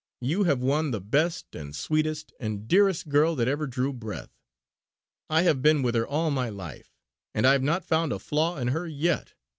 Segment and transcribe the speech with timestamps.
[0.19, 4.31] You have won the best, and sweetest, and dearest girl that ever drew breath.
[5.29, 6.89] I have been with her all my life;
[7.35, 9.35] and I have not found a flaw in her yet.